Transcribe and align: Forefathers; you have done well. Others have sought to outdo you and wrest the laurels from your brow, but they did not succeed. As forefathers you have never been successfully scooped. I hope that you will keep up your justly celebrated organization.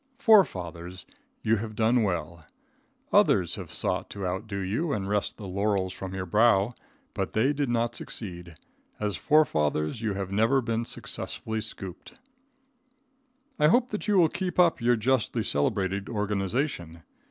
Forefathers; 0.17 1.05
you 1.43 1.57
have 1.57 1.75
done 1.75 2.01
well. 2.01 2.43
Others 3.13 3.53
have 3.53 3.71
sought 3.71 4.09
to 4.09 4.25
outdo 4.25 4.57
you 4.57 4.93
and 4.93 5.07
wrest 5.07 5.37
the 5.37 5.45
laurels 5.47 5.93
from 5.93 6.15
your 6.15 6.25
brow, 6.25 6.73
but 7.13 7.33
they 7.33 7.53
did 7.53 7.69
not 7.69 7.93
succeed. 7.93 8.55
As 8.99 9.15
forefathers 9.15 10.01
you 10.01 10.13
have 10.15 10.31
never 10.31 10.59
been 10.59 10.85
successfully 10.85 11.61
scooped. 11.61 12.15
I 13.59 13.67
hope 13.67 13.89
that 13.89 14.07
you 14.07 14.17
will 14.17 14.27
keep 14.27 14.57
up 14.57 14.81
your 14.81 14.95
justly 14.95 15.43
celebrated 15.43 16.09
organization. 16.09 17.03